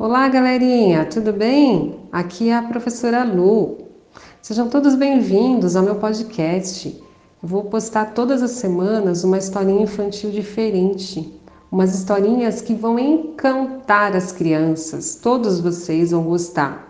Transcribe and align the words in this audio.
Olá, 0.00 0.28
galerinha, 0.28 1.04
tudo 1.06 1.32
bem? 1.32 1.98
Aqui 2.12 2.50
é 2.50 2.56
a 2.56 2.62
professora 2.62 3.24
Lu. 3.24 3.78
Sejam 4.40 4.68
todos 4.68 4.94
bem-vindos 4.94 5.74
ao 5.74 5.82
meu 5.82 5.96
podcast. 5.96 7.02
Eu 7.42 7.48
vou 7.48 7.64
postar 7.64 8.14
todas 8.14 8.40
as 8.40 8.52
semanas 8.52 9.24
uma 9.24 9.38
historinha 9.38 9.82
infantil 9.82 10.30
diferente, 10.30 11.36
umas 11.68 11.98
historinhas 11.98 12.60
que 12.60 12.74
vão 12.74 12.96
encantar 12.96 14.14
as 14.14 14.30
crianças. 14.30 15.16
Todos 15.16 15.58
vocês 15.58 16.12
vão 16.12 16.22
gostar. 16.22 16.87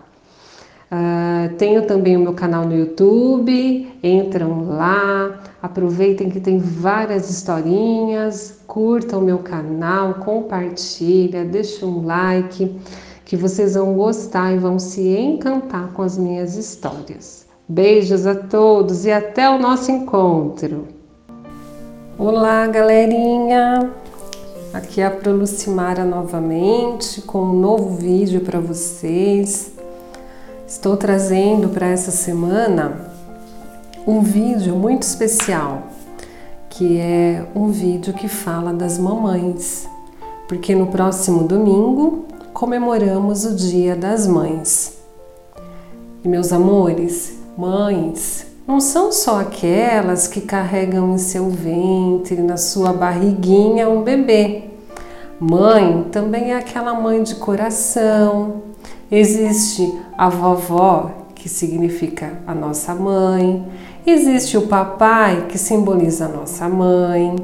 Uh, 0.91 1.53
tenho 1.57 1.85
também 1.85 2.17
o 2.17 2.19
meu 2.19 2.33
canal 2.33 2.65
no 2.65 2.75
YouTube, 2.75 3.91
entram 4.01 4.67
lá, 4.69 5.39
aproveitem 5.61 6.31
que 6.31 6.39
tem 6.39 6.57
várias 6.57 7.29
historinhas, 7.29 8.59
curtam 8.65 9.19
o 9.19 9.23
meu 9.23 9.37
canal, 9.37 10.15
compartilha, 10.15 11.45
deixa 11.45 11.85
um 11.85 12.03
like, 12.07 12.75
que 13.23 13.37
vocês 13.37 13.75
vão 13.75 13.93
gostar 13.93 14.51
e 14.51 14.57
vão 14.57 14.79
se 14.79 15.15
encantar 15.15 15.91
com 15.93 16.01
as 16.01 16.17
minhas 16.17 16.55
histórias. 16.55 17.45
Beijos 17.67 18.25
a 18.25 18.33
todos 18.33 19.05
e 19.05 19.11
até 19.11 19.47
o 19.47 19.59
nosso 19.59 19.91
encontro. 19.91 20.87
Olá, 22.17 22.65
galerinha. 22.65 23.91
Aqui 24.73 25.01
é 25.01 25.05
a 25.05 25.11
Pro 25.11 25.33
Lucimara 25.33 26.03
novamente 26.03 27.21
com 27.21 27.39
um 27.43 27.59
novo 27.59 27.95
vídeo 27.95 28.41
para 28.41 28.59
vocês. 28.59 29.71
Estou 30.69 30.95
trazendo 30.95 31.69
para 31.69 31.87
essa 31.87 32.11
semana 32.11 33.11
um 34.05 34.21
vídeo 34.21 34.75
muito 34.75 35.01
especial 35.01 35.81
que 36.69 36.99
é 36.99 37.43
um 37.55 37.69
vídeo 37.69 38.13
que 38.13 38.27
fala 38.27 38.71
das 38.71 38.99
mamães, 38.99 39.89
porque 40.47 40.75
no 40.75 40.85
próximo 40.85 41.43
domingo 41.45 42.25
comemoramos 42.53 43.45
o 43.45 43.55
Dia 43.55 43.95
das 43.95 44.27
Mães. 44.27 44.99
E 46.23 46.27
meus 46.27 46.53
amores, 46.53 47.39
mães 47.57 48.45
não 48.67 48.79
são 48.79 49.11
só 49.11 49.39
aquelas 49.39 50.27
que 50.27 50.39
carregam 50.39 51.15
em 51.15 51.17
seu 51.17 51.49
ventre, 51.49 52.43
na 52.43 52.57
sua 52.57 52.93
barriguinha, 52.93 53.89
um 53.89 54.03
bebê. 54.03 54.65
Mãe 55.39 56.05
também 56.11 56.51
é 56.51 56.57
aquela 56.57 56.93
mãe 56.93 57.23
de 57.23 57.35
coração. 57.35 58.61
Existe 59.11 59.91
a 60.19 60.27
vovó, 60.27 61.11
que 61.33 61.47
significa 61.47 62.33
a 62.45 62.53
nossa 62.53 62.93
mãe. 62.93 63.65
Existe 64.05 64.57
o 64.57 64.67
papai, 64.67 65.45
que 65.47 65.57
simboliza 65.57 66.25
a 66.25 66.27
nossa 66.27 66.67
mãe, 66.67 67.37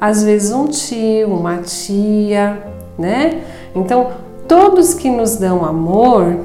às 0.00 0.24
vezes 0.24 0.50
um 0.50 0.66
tio, 0.66 1.28
uma 1.28 1.58
tia, 1.58 2.58
né? 2.98 3.42
Então, 3.74 4.12
todos 4.48 4.94
que 4.94 5.10
nos 5.10 5.36
dão 5.36 5.62
amor, 5.62 6.38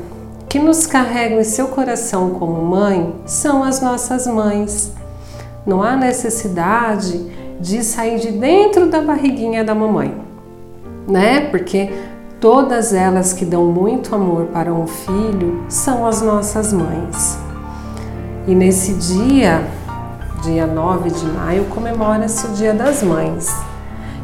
que 0.49 0.59
nos 0.59 0.85
carregam 0.85 1.39
em 1.39 1.45
seu 1.45 1.69
coração 1.69 2.31
como 2.31 2.61
mãe, 2.61 3.15
são 3.25 3.63
as 3.63 3.79
nossas 3.79 4.27
mães. 4.27 4.91
Não 5.65 5.81
há 5.81 5.95
necessidade 5.95 7.31
de 7.61 7.81
sair 7.81 8.19
de 8.19 8.33
dentro 8.33 8.89
da 8.89 8.99
barriguinha 8.99 9.63
da 9.63 9.73
mamãe, 9.73 10.13
né? 11.07 11.47
Porque 11.49 11.89
todas 12.41 12.91
elas 12.91 13.33
que 13.33 13.45
dão 13.45 13.67
muito 13.67 14.15
amor 14.15 14.47
para 14.47 14.73
um 14.73 14.87
filho 14.87 15.63
são 15.69 16.07
as 16.07 16.23
nossas 16.23 16.73
mães. 16.73 17.37
E 18.47 18.55
nesse 18.55 18.95
dia, 18.95 19.63
dia 20.41 20.65
9 20.65 21.11
de 21.11 21.25
maio, 21.25 21.65
comemora-se 21.65 22.47
o 22.47 22.49
Dia 22.53 22.73
das 22.73 23.03
Mães. 23.03 23.47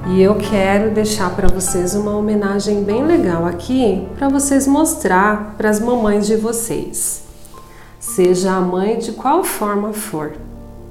E 0.08 0.20
eu 0.20 0.36
quero 0.36 0.90
deixar 0.90 1.30
para 1.36 1.48
vocês 1.48 1.94
uma 1.94 2.18
homenagem 2.18 2.84
bem 2.84 3.06
legal 3.06 3.46
aqui 3.46 4.08
para 4.18 4.28
vocês 4.28 4.66
mostrar 4.66 5.54
para 5.56 5.70
as 5.70 5.80
mamães 5.80 6.26
de 6.26 6.38
vocês. 6.38 7.22
Seja 8.00 8.54
a 8.54 8.62
mãe 8.62 8.98
de 8.98 9.12
qual 9.12 9.44
forma 9.44 9.94
for, 9.94 10.34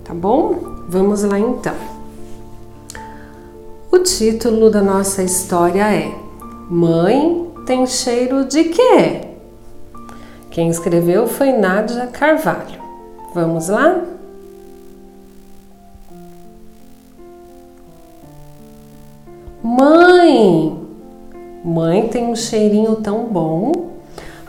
tá 0.05 0.15
bom? 0.15 0.77
Vamos 0.89 1.25
lá 1.25 1.41
então. 1.41 1.75
O 3.91 3.99
título 3.99 4.71
da 4.71 4.83
nossa 4.83 5.23
história 5.23 5.93
é 5.93 6.26
Mãe 6.69 7.51
tem 7.65 7.87
cheiro 7.87 8.45
de 8.45 8.65
quê? 8.65 9.21
Quem 10.51 10.69
escreveu 10.69 11.27
foi 11.27 11.53
Nádia 11.53 12.07
Carvalho. 12.09 12.81
Vamos 13.35 13.69
lá? 13.69 14.01
Mãe! 19.63 20.81
Mãe 21.65 22.09
tem 22.09 22.27
um 22.27 22.37
cheirinho 22.37 22.97
tão 22.97 23.27
bom. 23.27 23.73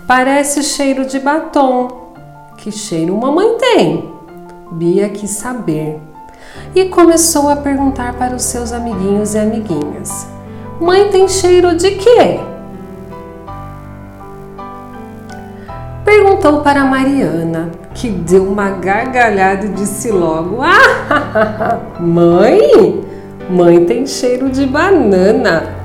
Parece 0.08 0.64
cheiro 0.64 1.06
de 1.06 1.20
batom. 1.20 2.14
Que 2.58 2.72
cheiro 2.72 3.16
mamãe 3.16 3.58
tem? 3.58 4.14
Bia 4.72 5.10
quis 5.10 5.32
saber 5.32 6.00
e 6.76 6.86
começou 6.86 7.50
a 7.50 7.56
perguntar 7.56 8.18
para 8.18 8.36
os 8.36 8.44
seus 8.44 8.72
amiguinhos 8.72 9.36
e 9.36 9.40
amiguinhas: 9.40 10.28
Mãe 10.80 11.10
tem 11.10 11.28
cheiro 11.28 11.76
de 11.76 11.92
quê? 11.92 12.40
Perguntou 16.06 16.62
para 16.62 16.86
Mariana, 16.86 17.72
que 17.96 18.10
deu 18.10 18.44
uma 18.44 18.70
gargalhada 18.70 19.66
e 19.66 19.70
disse 19.70 20.12
logo: 20.12 20.60
Ah, 20.62 21.80
mãe, 22.00 23.04
mãe 23.50 23.86
tem 23.86 24.06
cheiro 24.06 24.50
de 24.50 24.68
banana. 24.68 25.76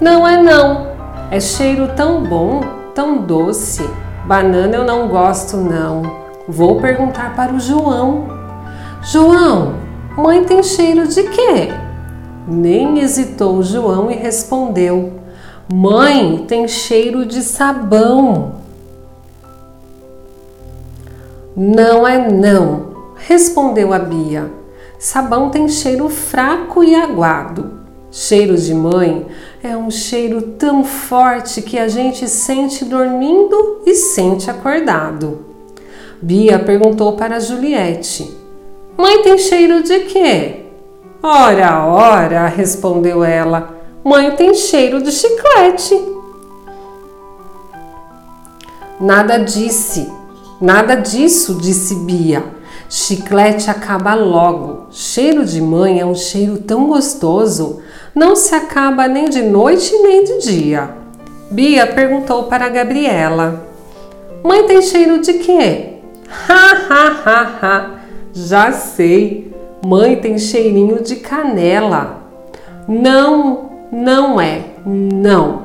Não 0.00 0.26
é 0.26 0.42
não, 0.42 0.88
é 1.30 1.38
cheiro 1.38 1.88
tão 1.96 2.24
bom, 2.24 2.62
tão 2.94 3.18
doce. 3.18 3.88
Banana 4.26 4.74
eu 4.74 4.84
não 4.84 5.06
gosto 5.06 5.56
não. 5.56 6.02
Vou 6.48 6.80
perguntar 6.80 7.36
para 7.36 7.52
o 7.52 7.60
João. 7.60 8.26
João, 9.02 9.74
mãe 10.16 10.42
tem 10.44 10.62
cheiro 10.62 11.06
de 11.06 11.22
quê? 11.22 11.83
Nem 12.46 12.98
hesitou 12.98 13.62
João 13.62 14.10
e 14.10 14.14
respondeu: 14.14 15.14
Mãe 15.72 16.44
tem 16.46 16.68
cheiro 16.68 17.24
de 17.24 17.42
sabão. 17.42 18.56
Não 21.56 22.06
é 22.06 22.30
não, 22.30 22.94
respondeu 23.16 23.92
a 23.92 23.98
Bia. 23.98 24.50
Sabão 24.98 25.50
tem 25.50 25.68
cheiro 25.68 26.08
fraco 26.08 26.82
e 26.82 26.94
aguado. 26.94 27.84
Cheiro 28.10 28.56
de 28.56 28.74
mãe 28.74 29.26
é 29.62 29.76
um 29.76 29.90
cheiro 29.90 30.40
tão 30.42 30.84
forte 30.84 31.62
que 31.62 31.78
a 31.78 31.88
gente 31.88 32.28
sente 32.28 32.84
dormindo 32.84 33.82
e 33.86 33.94
sente 33.94 34.50
acordado. 34.50 35.44
Bia 36.20 36.58
perguntou 36.58 37.14
para 37.14 37.40
Juliette: 37.40 38.30
Mãe 38.96 39.22
tem 39.22 39.36
cheiro 39.38 39.82
de 39.82 40.00
quê? 40.00 40.63
Ora, 41.26 41.86
ora, 41.86 42.48
respondeu 42.48 43.24
ela. 43.24 43.80
Mãe 44.04 44.32
tem 44.32 44.52
cheiro 44.52 45.02
de 45.02 45.10
chiclete. 45.10 45.98
Nada 49.00 49.38
disse, 49.38 50.12
Nada 50.60 50.96
disso, 50.96 51.54
disse 51.54 51.94
Bia. 51.94 52.44
Chiclete 52.90 53.70
acaba 53.70 54.12
logo. 54.12 54.88
Cheiro 54.90 55.46
de 55.46 55.62
mãe 55.62 55.98
é 55.98 56.04
um 56.04 56.14
cheiro 56.14 56.58
tão 56.58 56.88
gostoso, 56.88 57.80
não 58.14 58.36
se 58.36 58.54
acaba 58.54 59.08
nem 59.08 59.24
de 59.24 59.40
noite 59.40 59.96
nem 60.02 60.24
de 60.24 60.38
dia. 60.40 60.90
Bia 61.50 61.86
perguntou 61.86 62.42
para 62.42 62.68
Gabriela: 62.68 63.66
Mãe 64.42 64.66
tem 64.66 64.82
cheiro 64.82 65.22
de 65.22 65.32
quê? 65.34 65.90
Ha 66.48 66.76
ha 66.90 67.22
ha 67.24 67.58
ha! 67.62 67.90
Já 68.34 68.72
sei. 68.72 69.53
Mãe 69.84 70.16
tem 70.16 70.38
cheirinho 70.38 71.02
de 71.02 71.16
canela. 71.16 72.22
Não, 72.88 73.70
não 73.92 74.40
é. 74.40 74.64
Não. 74.84 75.64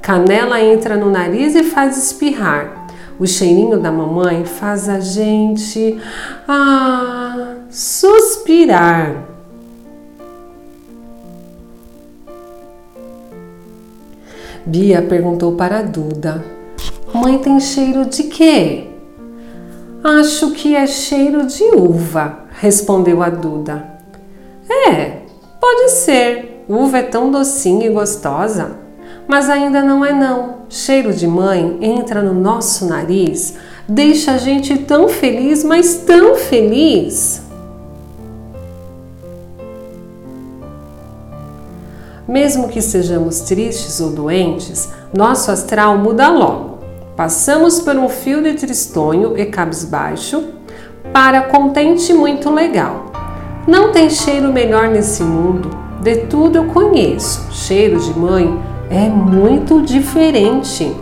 Canela 0.00 0.60
entra 0.62 0.96
no 0.96 1.10
nariz 1.10 1.54
e 1.54 1.62
faz 1.62 1.96
espirrar. 1.98 2.86
O 3.18 3.26
cheirinho 3.26 3.78
da 3.78 3.90
mamãe 3.90 4.44
faz 4.44 4.88
a 4.88 5.00
gente 5.00 6.00
ah, 6.46 7.56
suspirar. 7.68 9.24
Bia 14.64 15.02
perguntou 15.02 15.52
para 15.52 15.82
Duda: 15.82 16.44
Mãe 17.12 17.38
tem 17.38 17.58
cheiro 17.58 18.06
de 18.06 18.24
quê? 18.24 18.86
Acho 20.02 20.52
que 20.52 20.76
é 20.76 20.86
cheiro 20.86 21.46
de 21.46 21.64
uva, 21.74 22.47
respondeu 22.58 23.22
a 23.22 23.30
Duda. 23.30 23.98
É, 24.68 25.22
pode 25.60 25.90
ser. 25.92 26.64
Uva 26.68 26.98
é 26.98 27.02
tão 27.02 27.30
docinha 27.30 27.86
e 27.86 27.90
gostosa. 27.90 28.76
Mas 29.26 29.48
ainda 29.48 29.82
não 29.82 30.04
é 30.04 30.12
não. 30.12 30.58
Cheiro 30.68 31.12
de 31.12 31.26
mãe 31.26 31.78
entra 31.80 32.22
no 32.22 32.34
nosso 32.34 32.86
nariz, 32.86 33.54
deixa 33.88 34.32
a 34.32 34.38
gente 34.38 34.76
tão 34.78 35.08
feliz, 35.08 35.64
mas 35.64 36.02
tão 36.06 36.34
feliz. 36.34 37.42
Mesmo 42.26 42.68
que 42.68 42.82
sejamos 42.82 43.40
tristes 43.40 44.00
ou 44.00 44.10
doentes, 44.10 44.90
nosso 45.16 45.50
astral 45.50 45.96
muda 45.96 46.28
logo. 46.28 46.78
Passamos 47.16 47.80
por 47.80 47.96
um 47.96 48.08
fio 48.08 48.42
de 48.42 48.54
tristonho 48.54 49.38
e 49.38 49.46
cabisbaixo 49.46 50.57
para 51.12 51.42
contente 51.42 52.12
muito 52.12 52.50
legal. 52.50 53.06
Não 53.66 53.92
tem 53.92 54.08
cheiro 54.08 54.52
melhor 54.52 54.88
nesse 54.88 55.22
mundo, 55.22 55.70
de 56.00 56.16
tudo 56.26 56.56
eu 56.56 56.64
conheço. 56.64 57.48
Cheiro 57.52 57.98
de 58.00 58.18
mãe 58.18 58.58
é 58.90 59.08
muito 59.08 59.82
diferente. 59.82 60.94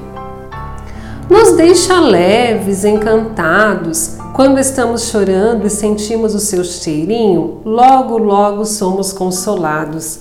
Nos 1.29 1.57
deixa 1.57 2.01
leves, 2.01 2.85
encantados. 2.85 4.17
Quando 4.33 4.59
estamos 4.59 5.09
chorando 5.09 5.67
e 5.67 5.71
sentimos 5.71 6.35
o 6.35 6.39
seu 6.39 6.63
cheirinho, 6.63 7.63
logo, 7.65 8.19
logo 8.19 8.65
somos 8.65 9.13
consolados. 9.13 10.21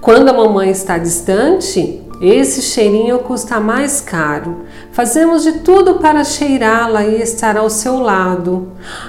Quando 0.00 0.28
a 0.28 0.32
mamãe 0.32 0.70
está 0.70 0.98
distante, 0.98 2.01
esse 2.22 2.62
cheirinho 2.62 3.18
custa 3.18 3.58
mais 3.58 4.00
caro. 4.00 4.62
Fazemos 4.92 5.42
de 5.42 5.58
tudo 5.58 5.94
para 5.94 6.22
cheirá-la 6.22 7.04
e 7.04 7.20
estar 7.20 7.56
ao 7.56 7.68
seu 7.68 7.98
lado. 7.98 8.68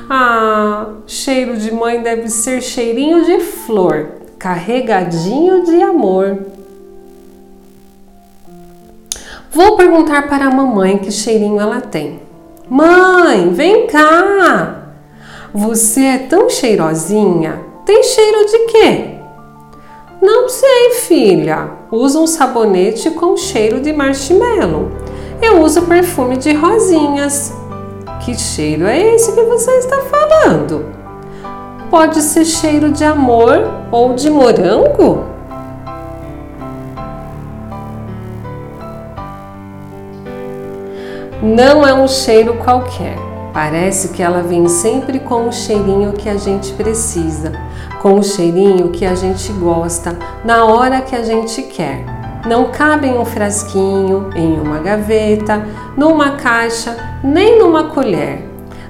Ah, 0.09 0.87
cheiro 1.05 1.55
de 1.55 1.71
mãe 1.71 2.01
deve 2.01 2.27
ser 2.27 2.59
cheirinho 2.61 3.23
de 3.23 3.39
flor, 3.39 4.07
carregadinho 4.39 5.63
de 5.63 5.79
amor. 5.83 6.39
Vou 9.51 9.77
perguntar 9.77 10.27
para 10.27 10.45
a 10.47 10.51
mamãe 10.51 10.97
que 10.97 11.11
cheirinho 11.11 11.61
ela 11.61 11.79
tem. 11.79 12.19
Mãe, 12.67 13.53
vem 13.53 13.85
cá! 13.85 14.87
Você 15.53 16.01
é 16.01 16.17
tão 16.17 16.49
cheirosinha. 16.49 17.61
Tem 17.85 18.01
cheiro 18.01 18.45
de 18.47 18.59
quê? 18.65 19.12
Não 20.23 20.47
sei, 20.47 20.91
filha. 21.01 21.69
Uso 21.91 22.23
um 22.23 22.27
sabonete 22.27 23.11
com 23.11 23.35
cheiro 23.35 23.81
de 23.81 23.91
marshmallow. 23.91 24.89
Eu 25.41 25.61
uso 25.61 25.81
perfume 25.81 26.37
de 26.37 26.53
rosinhas. 26.53 27.53
Que 28.23 28.33
cheiro 28.33 28.87
é 28.87 29.15
esse 29.15 29.33
que 29.33 29.43
você 29.43 29.71
está 29.79 29.97
falando? 30.03 30.85
Pode 31.91 32.21
ser 32.21 32.45
cheiro 32.45 32.89
de 32.89 33.03
amor 33.03 33.69
ou 33.91 34.13
de 34.13 34.29
morango? 34.29 35.25
Não 41.41 41.85
é 41.85 41.93
um 41.93 42.07
cheiro 42.07 42.53
qualquer. 42.63 43.17
Parece 43.53 44.07
que 44.13 44.23
ela 44.23 44.41
vem 44.41 44.69
sempre 44.69 45.19
com 45.19 45.49
o 45.49 45.51
cheirinho 45.51 46.13
que 46.13 46.29
a 46.29 46.37
gente 46.37 46.71
precisa, 46.73 47.51
com 48.03 48.15
o 48.15 48.23
cheirinho 48.23 48.89
que 48.89 49.05
a 49.05 49.15
gente 49.15 49.53
gosta, 49.53 50.19
na 50.43 50.65
hora 50.65 50.99
que 50.99 51.15
a 51.15 51.23
gente 51.23 51.61
quer. 51.61 52.03
Não 52.45 52.65
cabe 52.65 53.07
em 53.07 53.17
um 53.17 53.23
frasquinho, 53.23 54.29
em 54.35 54.59
uma 54.59 54.79
gaveta, 54.79 55.65
numa 55.95 56.31
caixa, 56.31 56.97
nem 57.23 57.57
numa 57.57 57.85
colher. 57.85 58.43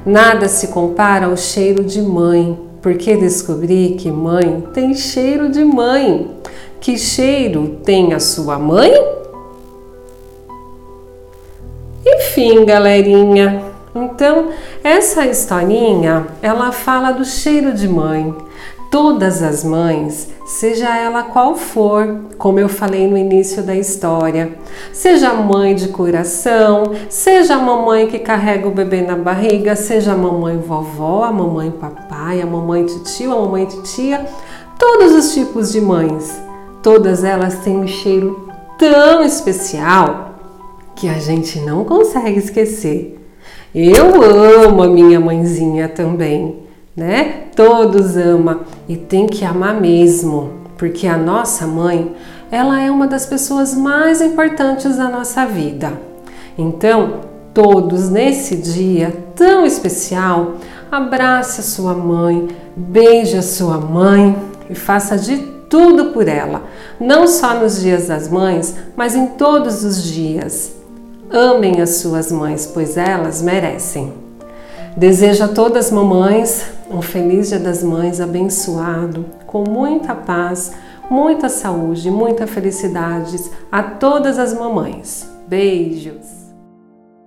Nada 0.04 0.50
se 0.50 0.70
compara 0.70 1.28
ao 1.28 1.38
cheiro 1.38 1.84
de 1.84 2.02
mãe, 2.02 2.60
porque 2.82 3.16
descobri 3.16 3.96
que 4.00 4.12
mãe 4.12 4.64
tem 4.74 4.96
cheiro 4.96 5.48
de 5.50 5.64
mãe. 5.64 6.32
Que 6.82 6.98
cheiro 6.98 7.78
tem 7.86 8.14
a 8.14 8.20
sua 8.20 8.58
mãe? 8.58 8.92
Enfim, 12.04 12.66
galerinha. 12.66 13.62
Então, 13.96 14.50
essa 14.84 15.28
historinha, 15.28 16.26
ela 16.42 16.72
fala 16.72 17.12
do 17.12 17.24
cheiro 17.24 17.74
de 17.74 17.88
mãe. 17.88 18.36
Todas 18.94 19.42
as 19.42 19.64
mães, 19.64 20.30
seja 20.46 20.96
ela 20.96 21.24
qual 21.24 21.56
for, 21.56 22.26
como 22.38 22.60
eu 22.60 22.70
falei 22.70 23.08
no 23.08 23.18
início 23.18 23.64
da 23.64 23.76
história, 23.76 24.56
seja 24.92 25.34
mãe 25.34 25.74
de 25.74 25.88
coração, 25.88 26.92
seja 27.10 27.56
a 27.56 27.60
mamãe 27.60 28.06
que 28.06 28.20
carrega 28.20 28.68
o 28.68 28.72
bebê 28.72 29.02
na 29.02 29.16
barriga, 29.16 29.76
seja 29.76 30.14
a 30.14 30.16
mamãe 30.16 30.60
vovó, 30.60 31.24
a 31.24 31.32
mamãe 31.32 31.72
papai, 31.72 32.40
a 32.40 32.46
mamãe 32.46 32.86
tio, 33.04 33.32
a 33.32 33.42
mamãe 33.42 33.66
titia, 33.66 34.28
todos 34.78 35.12
os 35.12 35.34
tipos 35.34 35.72
de 35.72 35.82
mães, 35.82 36.40
todas 36.84 37.24
elas 37.24 37.64
têm 37.64 37.76
um 37.76 37.88
cheiro 37.88 38.48
tão 38.78 39.24
especial 39.24 40.36
que 40.96 41.10
a 41.10 41.18
gente 41.18 41.60
não 41.62 41.84
consegue 41.84 42.38
esquecer. 42.38 43.20
Eu 43.74 44.22
amo 44.22 44.84
a 44.84 44.88
minha 44.88 45.20
mãezinha 45.20 45.90
também, 45.90 46.63
né? 46.96 47.46
Todos 47.56 48.16
amam 48.16 48.62
e 48.88 48.96
tem 48.96 49.26
que 49.28 49.44
amar 49.44 49.80
mesmo, 49.80 50.54
porque 50.78 51.08
a 51.08 51.18
nossa 51.18 51.66
mãe, 51.66 52.16
ela 52.52 52.80
é 52.80 52.92
uma 52.92 53.08
das 53.08 53.26
pessoas 53.26 53.74
mais 53.74 54.22
importantes 54.22 54.98
da 54.98 55.10
nossa 55.10 55.46
vida. 55.46 55.94
Então, 56.58 57.22
todos 57.54 58.10
nesse 58.10 58.56
dia 58.56 59.16
tão 59.36 59.66
especial, 59.66 60.56
abrace 60.92 61.62
a 61.62 61.64
sua 61.64 61.94
mãe, 61.94 62.50
beije 62.76 63.38
a 63.38 63.42
sua 63.42 63.78
mãe 63.78 64.36
e 64.70 64.76
faça 64.76 65.18
de 65.18 65.38
tudo 65.70 66.12
por 66.12 66.28
ela, 66.28 66.62
não 67.00 67.28
só 67.28 67.56
nos 67.56 67.82
dias 67.82 68.08
das 68.08 68.30
mães, 68.30 68.76
mas 68.96 69.16
em 69.16 69.28
todos 69.28 69.84
os 69.84 70.04
dias. 70.04 70.74
Amem 71.32 71.82
as 71.82 71.96
suas 71.96 72.32
mães, 72.32 72.70
pois 72.72 72.96
elas 72.96 73.42
merecem. 73.42 74.14
Desejo 74.96 75.46
a 75.46 75.48
todas 75.48 75.88
as 75.88 75.92
mamães 75.92 76.64
um 76.94 77.02
feliz 77.02 77.50
Dia 77.50 77.60
das 77.60 77.84
Mães 77.84 78.22
abençoado, 78.22 79.26
com 79.48 79.64
muita 79.68 80.14
paz, 80.14 80.74
muita 81.10 81.50
saúde, 81.50 82.12
muita 82.12 82.46
felicidade 82.46 83.38
a 83.72 83.82
todas 83.82 84.38
as 84.38 84.54
mamães. 84.54 85.28
Beijos! 85.48 86.43